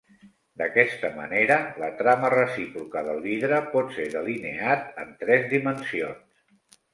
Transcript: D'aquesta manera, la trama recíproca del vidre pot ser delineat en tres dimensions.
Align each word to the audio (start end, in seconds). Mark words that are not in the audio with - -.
D'aquesta 0.59 1.09
manera, 1.17 1.57
la 1.83 1.89
trama 1.99 2.31
recíproca 2.35 3.03
del 3.09 3.21
vidre 3.27 3.59
pot 3.75 3.93
ser 3.99 4.07
delineat 4.15 4.99
en 5.05 5.13
tres 5.21 5.47
dimensions. 5.53 6.83